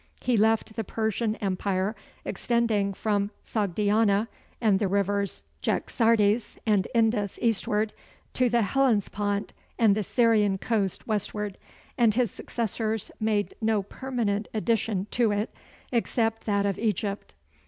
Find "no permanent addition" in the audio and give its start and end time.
13.61-15.05